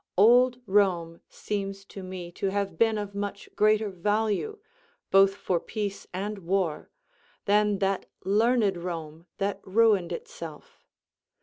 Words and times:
Old 0.17 0.61
Rome 0.65 1.21
seems 1.29 1.85
to 1.85 2.01
me 2.01 2.31
to 2.31 2.47
have 2.49 2.75
been 2.75 2.97
of 2.97 3.13
much 3.13 3.47
greater 3.55 3.91
value, 3.91 4.57
both 5.11 5.35
for 5.35 5.59
peace 5.59 6.07
and 6.11 6.39
war, 6.39 6.89
than 7.45 7.77
that 7.77 8.07
learned 8.25 8.77
Rome 8.77 9.27
that 9.37 9.61
ruined 9.63 10.11
itself. 10.11 10.83